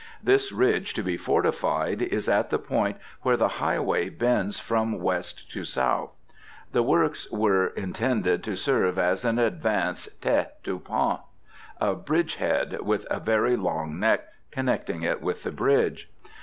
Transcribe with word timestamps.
This 0.23 0.51
ridge 0.51 0.95
to 0.95 1.03
be 1.03 1.15
fortified 1.15 2.01
is 2.01 2.27
at 2.27 2.49
the 2.49 2.57
point 2.57 2.97
where 3.21 3.37
the 3.37 3.47
highway 3.61 4.09
bends 4.09 4.57
from 4.59 4.99
west 4.99 5.51
to 5.51 5.63
south. 5.63 6.15
The 6.71 6.81
works 6.81 7.29
were 7.31 7.67
intended 7.67 8.43
to 8.45 8.55
serve 8.57 8.97
as 8.97 9.23
an 9.23 9.37
advanced 9.37 10.19
tête 10.19 10.53
du 10.63 10.79
pont, 10.79 11.21
a 11.79 11.93
bridge 11.93 12.37
head, 12.37 12.79
with 12.81 13.05
a 13.11 13.19
very 13.19 13.55
long 13.55 13.99
neck 13.99 14.25
connecting 14.49 15.03
it 15.03 15.21
with 15.21 15.43
the 15.43 15.51
bridge. 15.51 16.09